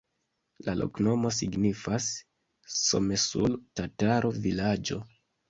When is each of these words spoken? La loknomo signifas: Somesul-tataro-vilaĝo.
La 0.69 0.73
loknomo 0.77 1.31
signifas: 1.39 2.07
Somesul-tataro-vilaĝo. 2.79 5.01